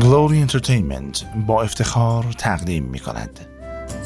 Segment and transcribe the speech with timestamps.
[0.00, 3.40] گلوری انترتینمنت با افتخار تقدیم می کند.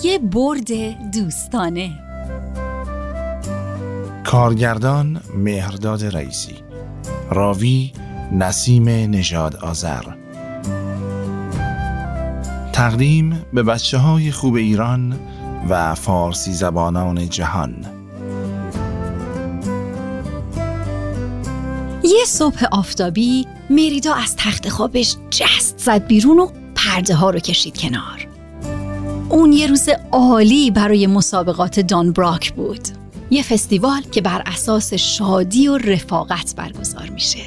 [0.03, 0.71] یه برد
[1.13, 1.91] دوستانه.
[4.25, 6.55] کارگردان مهرداد رئیسی.
[7.31, 7.93] راوی
[8.33, 10.03] نسیم نژاد آذر.
[12.73, 15.19] تقدیم به بچه های خوب ایران
[15.69, 17.96] و فارسی زبانان جهان.
[22.07, 27.79] یه صبح آفتابی مریدا از تخت خوابش جست زد بیرون و پرده ها رو کشید
[27.79, 28.29] کنار.
[29.29, 32.81] اون یه روز عالی برای مسابقات دان براک بود.
[33.31, 37.43] یه فستیوال که بر اساس شادی و رفاقت برگزار میشه.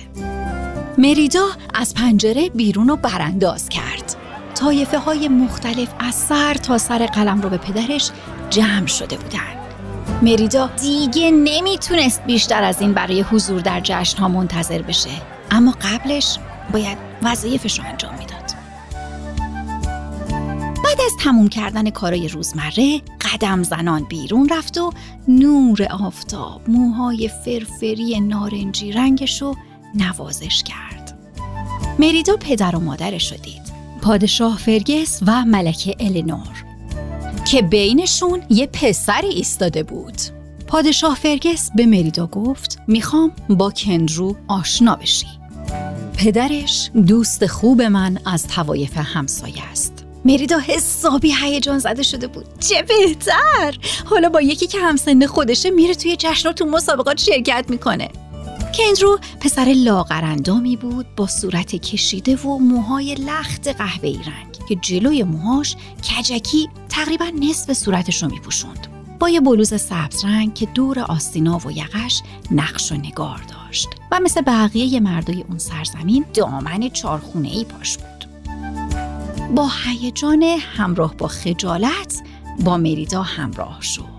[0.98, 4.16] مریدا از پنجره بیرون رو برانداز کرد.
[4.56, 8.12] طایفه های مختلف از سر تا سر قلم رو به پدرش
[8.50, 9.59] جمع شده بودن.
[10.22, 15.10] مریدا دیگه نمی‌تونست بیشتر از این برای حضور در جشن ها منتظر بشه.
[15.52, 16.38] اما قبلش
[16.74, 18.52] باید وظایفش رو انجام می‌داد.
[20.84, 23.02] بعد از تموم کردن کارای روزمره
[23.34, 24.92] قدم زنان بیرون رفت و
[25.28, 29.56] نور آفتاب موهای فرفری نارنجی رنگش رو
[29.96, 31.20] نوازش کرد.
[32.00, 33.62] مریدا پدر و مادرش رو دید.
[34.02, 36.69] پادشاه فرگس و ملکه الینور.
[37.52, 40.16] که بینشون یه پسری ایستاده بود.
[40.68, 45.28] پادشاه فرگس به مریدا گفت می‌خوام با کندرو آشنا بشی.
[46.18, 50.06] پدرش دوست خوب من از توایف همسایه است.
[50.26, 52.46] مریدا حسابی هیجان زده شده بود.
[52.60, 53.78] چه بهتر!
[54.06, 58.10] حالا با یکی که همسن خودشه میره توی جشن و تو مسابقات شرکت می‌کنه.
[58.78, 64.49] کندرو پسر لاغرندامی بود با صورت کشیده و موهای لخت قهوه‌ای رنگ.
[64.68, 68.88] که جلوی موهاش کجکی تقریبا نصف صورتش رو میپوشوند.
[69.20, 72.22] با یه بلوز سبز رنگ که دور آستینا و یقش
[72.52, 78.30] نقش و نگار داشت و مثل بقیه مردای اون سرزمین دامن چارخونه ای پاش بود.
[79.56, 82.22] با هیجان همراه با خجالت
[82.66, 84.19] با مریدا همراه شد.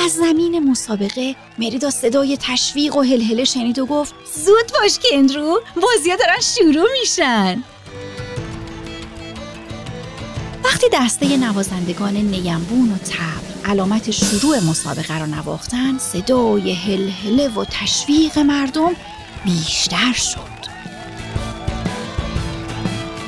[0.00, 6.16] از زمین مسابقه مریدا صدای تشویق و هلهله شنید و گفت زود باش کندرو بازیا
[6.16, 7.64] دارن شروع میشن.
[10.64, 18.38] وقتی دسته نوازندگان نیمبون و تبل علامت شروع مسابقه را نواختن صدای هلهله و تشویق
[18.38, 18.96] مردم
[19.44, 20.59] بیشتر شد.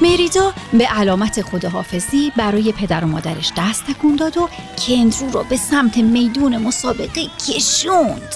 [0.02, 4.48] مریدا به علامت خداحافظی برای پدر و مادرش دست تکون داد و
[4.86, 8.34] کندرو را به سمت میدون مسابقه کشوند.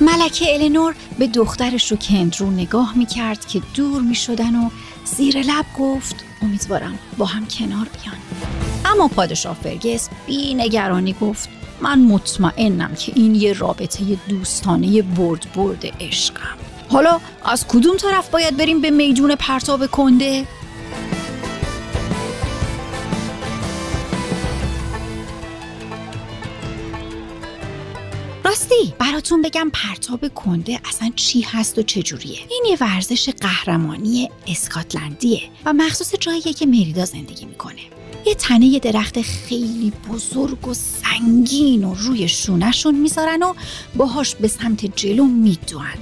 [0.00, 4.70] ملکه الینور به دخترش رو کندرو نگاه می کرد که دور می شدن و
[5.04, 8.16] زیر لب گفت امیدوارم با هم کنار بیان.
[8.84, 11.48] اما پادشاه فرگس بی نگرانی گفت
[11.80, 16.65] من مطمئنم که این یه رابطه دوستانه برد برد عشقم.
[16.88, 20.44] حالا از کدوم طرف باید بریم به میدون پرتاب کنده؟
[29.06, 35.72] براتون بگم پرتاب کنده اصلا چی هست و چجوریه این یه ورزش قهرمانی اسکاتلندیه و
[35.72, 37.80] مخصوص جاییه که مریدا زندگی می‌کنه.
[38.26, 43.54] یه تنه درخت خیلی بزرگ و سنگین و روی شونهشون می‌ذارن و
[43.96, 45.98] باهاش به سمت جلو میدوان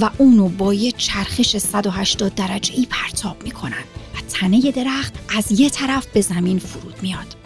[0.00, 5.70] و اونو با یه چرخش 180 درجه ای پرتاب می‌کنن و تنه درخت از یه
[5.70, 7.37] طرف به زمین فرود میاد.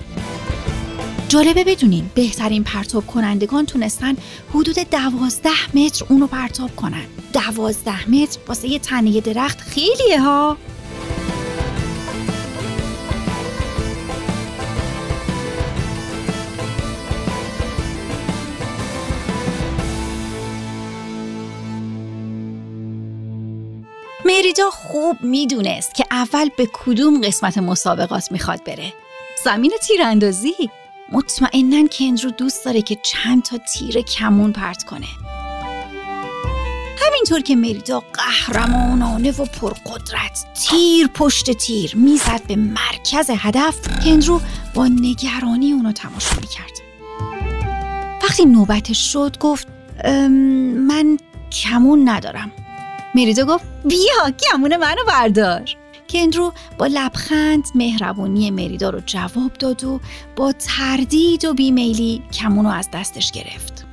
[1.33, 4.17] جالبه بدونین بهترین پرتاب کنندگان تونستن
[4.55, 7.05] حدود دوازده متر اونو پرتاب کنن.
[7.33, 10.57] دوازده متر واسه یه تنه درخت خیلیه ها.
[24.25, 28.93] مریدا خوب می‌دونست که اول به کدوم قسمت مسابقات می‌خواد بره.
[29.45, 30.55] زمین تیراندازی.
[31.13, 35.07] مطمئنا کندرو دوست داره که چند تا تیر کمون پرت کنه.
[36.99, 44.41] همین همینطور که مریدا قهرمانانه و پرقدرت تیر پشت تیر می‌زد به مرکز هدف کندرو
[44.75, 46.81] با نگرانی اونو تماشا می‌کرد.
[48.23, 49.69] وقتی نوبتش شد گفت
[50.89, 51.19] من
[51.53, 52.53] کمون ندارم.
[53.15, 55.65] مریدا گفت بیا کمون منو بردار.
[56.13, 60.01] کندرو با لبخند مهربونی مریدا رو جواب داد و
[60.37, 63.87] با تردید و بیمیلی کمونو از دستش گرفت.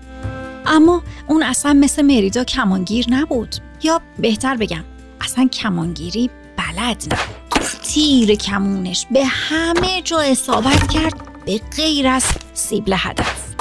[0.66, 3.56] اما اون اصلا مثل مریدا کمانگیر نبود.
[3.84, 4.84] یا بهتر بگم
[5.22, 7.62] اصلا کمانگیری بلد نبود.
[7.84, 12.24] تیر کمونش به همه جا اصابت کرد به غیر از
[12.54, 13.56] سیبل هدف.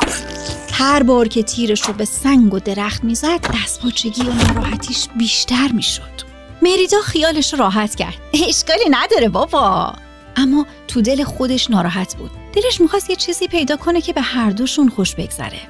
[0.72, 6.27] هر بار که تیرش رو به سنگ و درخت می‌زد دستپاچگی و ناراحتیش بیشتر می‌شد.
[6.62, 8.14] مریدا خیالش راحت کرد.
[8.48, 9.92] اشکالی نداره بابا.
[10.36, 12.30] اما تو دل خودش ناراحت بود.
[12.52, 15.60] دلش می‌خواست یه چیزی پیدا کنه که به هر دوشون خوش بگذره.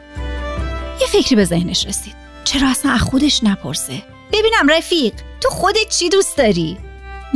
[1.01, 2.15] یه فکری به ذهنش رسید.
[2.45, 4.03] چرا اصلا از خودش نپرسه؟
[4.33, 6.79] ببینم رفیق تو خودت چی دوست داری؟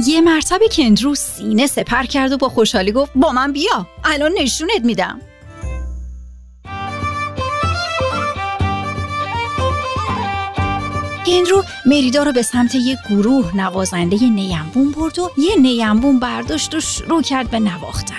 [0.07, 3.87] یه مرتبه کندرو سینه سپر کرد و با خوشحالی گفت با من بیا.
[4.05, 5.21] الان نشونت میدم.
[11.41, 16.81] رو مریدا رو به سمت یه گروه نوازنده نیمبون برد و یه نیمبون برداشت و
[16.81, 18.15] شروع کرد به نواختن.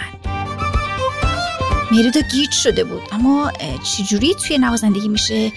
[1.92, 3.52] مریدا گیج شده بود اما
[3.84, 5.52] چجوری توی نوازندگی میشه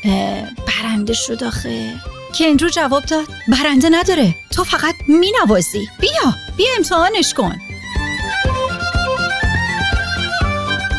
[0.66, 1.94] برنده شد آخه؟
[2.38, 5.88] کندرو جواب داد برنده نداره تو فقط مینوازی.
[6.00, 7.65] بیا بیا امتحانش کن.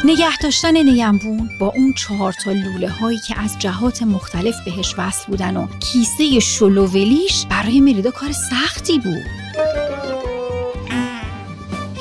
[0.08, 5.26] نگه داشتن نیمبون با اون چهار تا لوله هایی که از جهات مختلف بهش وصل
[5.28, 9.26] بودن و کیسه شلوولیش برای مریدا کار سختی بود.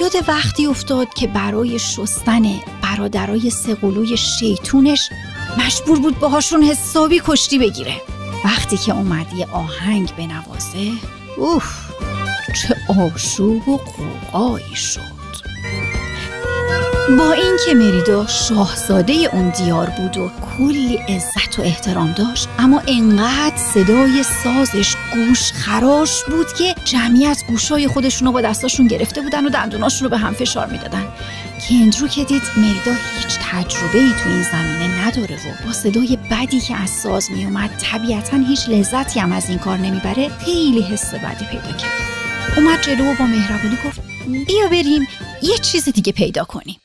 [0.00, 2.42] یاد وقتی افتاد که برای شستن
[2.82, 5.10] برادرای سقلوی شیطونش
[5.58, 8.02] مجبور بود باهاشون حسابی کشتی بگیره.
[8.44, 10.92] وقتی که اومد یه آهنگ بنوازه
[11.36, 11.90] اوف
[12.54, 15.15] چه آشوب و قوقایی شد.
[17.08, 23.56] با اینکه مریدا شاهزاده اون دیار بود و کلی عزت و احترام داشت اما انقدر
[23.56, 29.46] صدای سازش گوش خراش بود که جمعی از گوشای خودشون رو با دستاشون گرفته بودن
[29.46, 31.04] و دندوناشون رو به هم فشار می‌دادن.
[31.68, 36.60] کندرو که دید مریدا هیچ تجربه ای تو این زمینه نداره و با صدای بدی
[36.60, 41.44] که از ساز میومد طبیعتا هیچ لذتی هم از این کار نمی‌بره خیلی حس بدی
[41.44, 42.00] پیدا کرد.
[42.56, 44.00] اومد جلو و با مهربانی گفت
[44.46, 45.08] بیا بریم
[45.42, 46.76] یه چیز دیگه پیدا کنیم.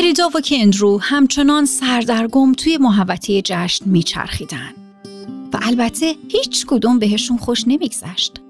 [0.00, 4.74] مریدا و کندرو همچنان سردرگم توی محوطه جشن میچرخیدن
[5.52, 8.40] و البته هیچ کدوم بهشون خوش نمیگذشت.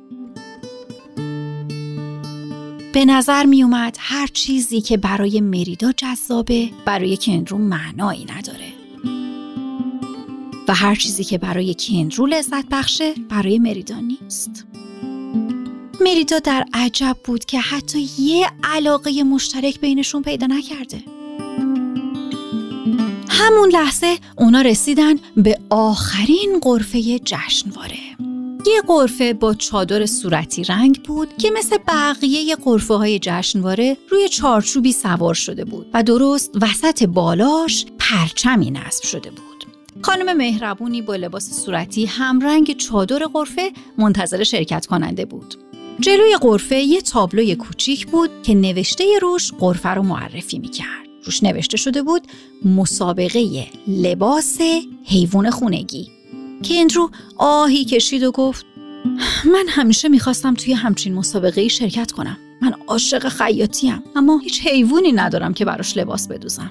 [2.92, 8.72] به نظر می اومد هر چیزی که برای مریدا جذابه برای کندرو معنایی نداره.
[10.68, 14.66] و هر چیزی که برای کندرو لذت بخشه برای مریدا نیست.
[16.00, 21.19] مریدا در عجب بود که حتی یه علاقه مشترک بینشون پیدا نکرده.
[23.42, 27.98] همون لحظه اونا رسیدن به آخرین قرفه جشنواره
[28.66, 34.92] یه قرفه با چادر صورتی رنگ بود که مثل بقیه قرفه های جشنواره روی چارچوبی
[34.92, 39.64] سوار شده بود و درست وسط بالاش پرچمی نصب شده بود.
[40.02, 45.54] خانم مهربونی با لباس صورتی همرنگ چادر قرفه منتظر شرکت کننده بود.
[46.00, 51.09] جلوی قرفه یه تابلوی کوچیک بود که نوشته روش قرفه رو معرفی می‌کرد.
[51.24, 52.26] روش نوشته شده بود
[52.64, 54.58] مسابقه لباس
[55.04, 56.10] حیوان خونگی.
[56.64, 58.66] کندرو آهی کشید و گفت
[59.44, 62.36] من همیشه می‌خواستم توی همچین مسابقه شرکت کنم.
[62.62, 66.70] من عاشق خیاطیم اما هیچ حیوانی ندارم که براش لباس بدوزم.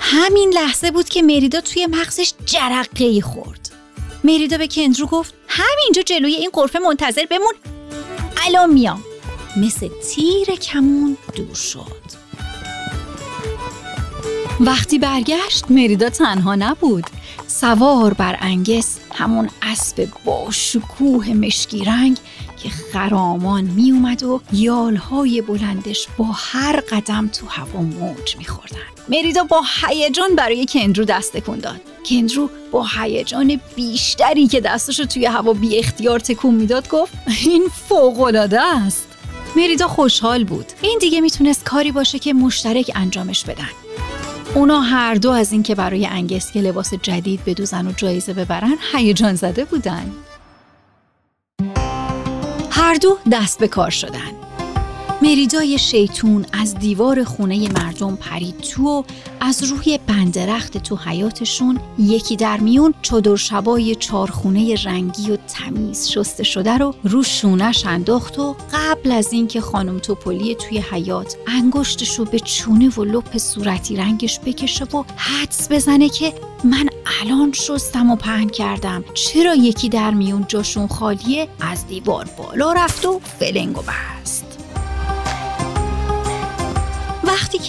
[0.00, 3.70] همین لحظه بود که مریدا توی مغزش جرقه ای خورد.
[4.24, 7.54] مریدا به کندرو گفت همینجا جلوی این قرفه منتظر بمون.
[8.46, 9.02] الان میام.
[9.56, 12.20] مثل تیر کمون دور شد.
[14.60, 17.04] وقتی برگشت مریدا تنها نبود.
[17.46, 22.18] سوار بر انگس همون اسب با شکوه مشکی رنگ
[22.62, 28.76] که خرامان می اومد و یالهای بلندش با هر قدم تو هوا موج میخوردن.
[29.08, 31.80] مریدا با هیجان برای کندرو دست تکون داد.
[32.10, 37.12] کندرو با هیجان بیشتری که دستش رو توی هوا بی اختیار تکون می‌داد گفت
[37.44, 38.48] این فوق
[38.86, 39.09] است.
[39.56, 40.66] مریدا خوشحال بود.
[40.82, 43.70] این دیگه می‌تونست کاری باشه که مشترک انجامش بدن.
[44.54, 49.64] اونا هر دو از اینکه برای انگسکه لباس جدید بدوزن و جایزه ببرن هیجان زده
[49.64, 50.12] بودن.
[52.70, 54.39] هر دو دست به کار شدن.
[55.22, 59.02] مریدای شیطون از دیوار خونه مردم پرید تو و
[59.40, 66.42] از روی بندرخت تو حیاتشون یکی در میون چادر شبای چارخونه رنگی و تمیز شسته
[66.42, 72.24] شده رو رو شونش انداخت و قبل از اینکه خانم توپلی توی حیات انگشتش رو
[72.24, 76.34] به چونه و لپ صورتی رنگش بکشه و حدس بزنه که
[76.64, 76.88] من
[77.22, 79.04] الان شستم و پهن کردم.
[79.14, 84.19] چرا یکی در میون جاشون خالیه؟ از دیوار بالا رفت و فلنگو بست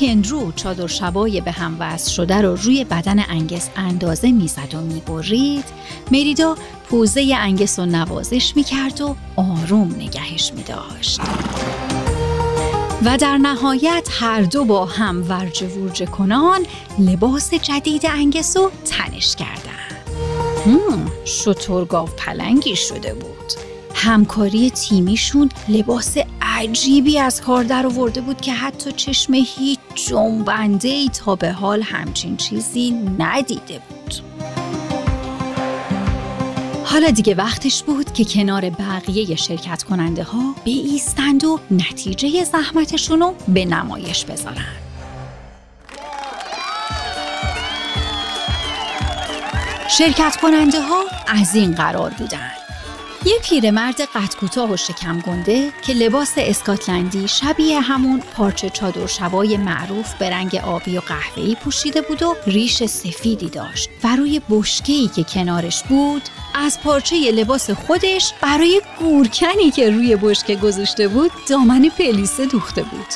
[0.01, 5.65] کندرو چادر شبای به هم وصل شده رو روی بدن انگس اندازه می‌زد و می‌برید.
[6.11, 6.55] مریدا
[6.89, 11.21] پوزه انگس رو نوازش می‌کرد و آروم نگهش میداشت.
[13.05, 16.65] و در نهایت هر دو با هم ورجه ورجه کنان
[16.99, 19.91] لباس جدید انگس رو تنش کردن
[20.65, 21.85] هم شطور
[22.17, 23.70] پلنگی شده بود.
[23.95, 31.09] همکاری تیمیشون لباس عجیبی از کار در آورده بود که حتی چشم هیچ جنبنده ای
[31.09, 34.15] تا به حال همچین چیزی ندیده بود.
[36.85, 43.35] حالا دیگه وقتش بود که کنار بقیه شرکت کننده ها ایستند و نتیجه زحمتشون رو
[43.47, 44.65] به نمایش بذارن.
[49.89, 52.60] شرکت کننده ها از این قرار بودن.
[53.25, 59.57] یه پیرمرد قد کوتاه و شکم گنده که لباس اسکاتلندی شبیه همون پارچه چادر شبای
[59.57, 63.89] معروف به رنگ آبی و قهوه‌ای پوشیده بود و ریش سفیدی داشت.
[64.03, 66.21] و روی بشکه‌ای که کنارش بود
[66.55, 73.07] از پارچه لباس خودش برای گورکنی که روی بشکه گذاشته بود دامن پلیسه دوخته بود.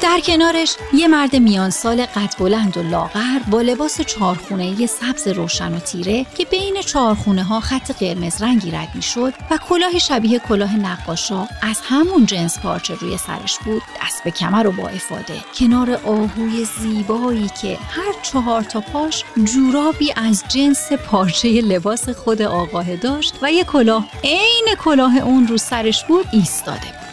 [0.00, 5.28] در کنارش یه مرد میان سال قد بلند و لاغر با لباس چارخونه یه سبز
[5.28, 9.98] روشن و تیره که بین چارخونه ها خط قرمز رنگی رد می شد و کلاه
[9.98, 14.88] شبیه کلاه نقاشا از همون جنس پارچه روی سرش بود دست به کمر و با
[14.88, 15.40] افاده.
[15.58, 22.96] کنار آهوی زیبایی که هر چهار تا پاش جورابی از جنس پارچه لباس خود آقاه
[22.96, 27.05] داشت و یه کلاه عین کلاه اون رو سرش بود ایستاده بود.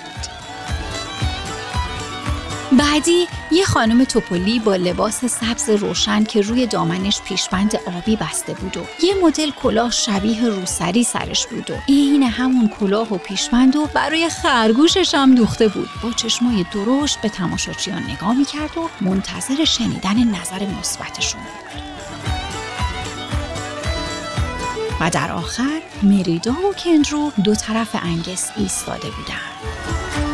[2.78, 8.78] بعدی یه خانم توپلی با لباس سبز روشن که روی دامنش پیشبند آبی بسته بود
[8.78, 13.88] و یه مدل کلاه شبیه روسری سرش بود و عین همون کلاه و پیشبند و
[13.94, 20.24] برای خرگوشش هم دوخته بود با چشمای درشت به تماشاچیان نگاه می‌کرد و منتظر شنیدن
[20.24, 21.84] نظر مثبتشون بود
[25.00, 30.33] و در آخر مریدا و کندرو دو طرف انگس ایستاده بودند.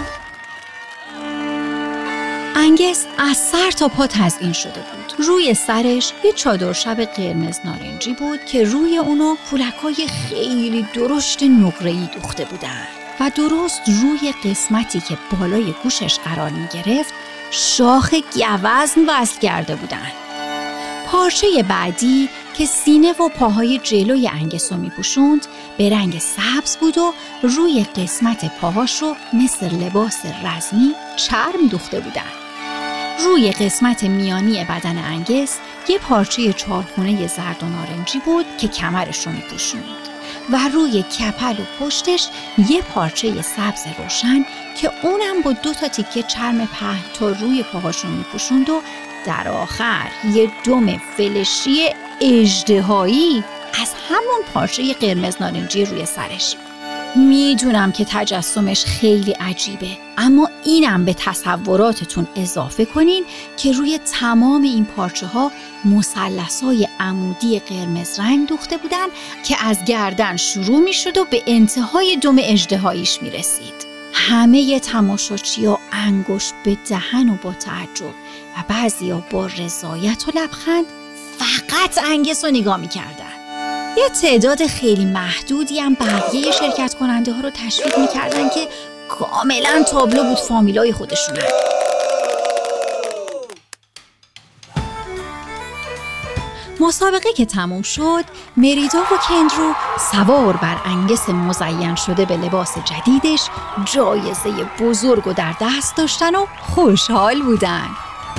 [2.60, 5.26] انگس از سر تا پا تزئین شده بود.
[5.28, 12.10] روی سرش یه چادر شب قرمز نارنجی بود که روی اونو پولکای خیلی درشت نقره‌ای
[12.14, 12.88] دوخته بودن.
[13.20, 17.14] و درست روی قسمتی که بالای گوشش قرار می گرفت
[17.52, 20.12] شاخ گوزن وصل کرده بودن.
[21.06, 25.48] پارچه بعدی که سینه و پاهای جلوی انگس رو میپوشوند
[25.78, 32.39] به رنگ سبز بود و روی قسمت پاهاش رو مثل لباس رزمی چرم دوخته بودن.
[33.26, 35.58] روی قسمت میانی بدن انگس
[35.88, 39.84] یه پارچه چارخونه زرد و نارنجی بود که کمرش رو میپوشوند
[40.50, 42.28] و روی کپل و پشتش
[42.70, 44.46] یه پارچه سبز روشن
[44.82, 48.82] که اونم با دو تا تیکه چرم پهن تا روی پاهاشون میپوشوند و
[49.26, 51.90] در آخر یه دم فلشی
[52.22, 53.44] اجدهایی
[53.82, 56.56] از همون پارچه قرمز نارنجی روی سرش.
[57.16, 60.09] می‌دونم که تجسمش خیلی عجیبه.
[60.20, 63.24] اما اینم به تصوراتتون اضافه کنین
[63.58, 65.52] که روی تمام این پارچه ها
[65.86, 69.08] مسلس های عمودی قرمز رنگ دوخته بودن
[69.46, 75.66] که از گردن شروع می شد و به انتهای دم اجدهاییش می رسید همه تماشاچی
[75.66, 78.06] ها انگشت به دهن و با تعجب
[78.58, 80.86] و بعضی ها با رضایت و لبخند
[81.38, 83.40] فقط انگس رو نگاه می کردن.
[83.98, 88.68] یه تعداد خیلی محدودی هم بقیه شرکت کننده ها رو تشویق می‌کردن که
[89.10, 91.70] کاملا تابلو بود فامیلای خودشونن
[96.80, 98.24] مسابقه که تموم شد
[98.58, 99.74] مریدا و کندرو
[100.12, 103.50] سوار بر انگس مزین شده به لباس جدیدش
[103.86, 107.88] جایزه بزرگ و در دست داشتن و خوشحال بودن.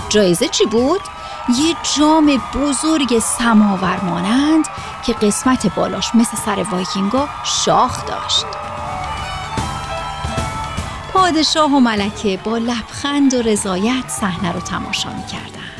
[0.08, 1.00] جایزه چی بود؟
[1.48, 4.64] یه جام بزرگ سماور مانند
[5.06, 8.59] که قسمت بالاش مثل سر وایکینگا شاخ داشت.
[11.30, 15.70] پادشاه و ملکه با لبخند و رضایت صحنه رو تماشا می‌کردن.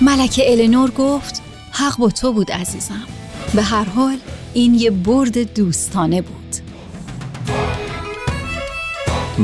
[0.00, 1.42] ملکه النور گفت
[1.72, 3.02] حق با تو بود عزیزم.
[3.54, 4.18] به هر حال
[4.54, 6.56] این یه برد دوستانه بود.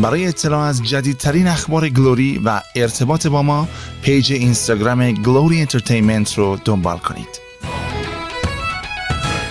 [0.02, 3.68] برای اطلاع از جدیدترین اخبار Glory و ارتباط با ما
[4.02, 7.40] پیج اینستاگرام Glory Entertainment رو دنبال کنید.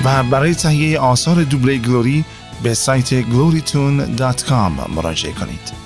[0.06, 2.26] و برای تهیه آثار دوبله Glory
[2.64, 5.86] به سایت glorytune.com مراجعه کنید.